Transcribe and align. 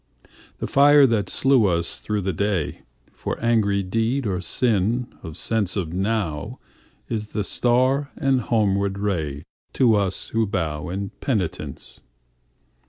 The 0.57 0.65
fire 0.65 1.05
that 1.05 1.29
slew 1.29 1.67
us 1.67 1.99
through 1.99 2.21
the 2.21 2.33
dayFor 2.33 3.35
angry 3.39 3.83
deed 3.83 4.25
or 4.25 4.41
sin 4.41 5.13
of 5.21 5.33
senseNow 5.35 6.57
is 7.07 7.27
the 7.27 7.43
star 7.43 8.09
and 8.15 8.41
homeward 8.41 8.95
rayTo 8.95 9.95
us 9.95 10.29
who 10.29 10.47
bow 10.47 10.89
in 10.89 11.11
penitence. 11.21 12.01